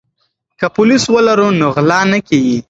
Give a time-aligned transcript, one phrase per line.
[0.59, 2.57] که پولیس ولرو نو غلا نه کیږي.